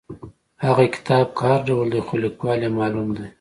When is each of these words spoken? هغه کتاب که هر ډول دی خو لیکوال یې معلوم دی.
هغه 0.65 0.85
کتاب 0.95 1.27
که 1.37 1.43
هر 1.49 1.59
ډول 1.67 1.87
دی 1.93 2.01
خو 2.07 2.13
لیکوال 2.23 2.59
یې 2.65 2.69
معلوم 2.77 3.09
دی. 3.17 3.27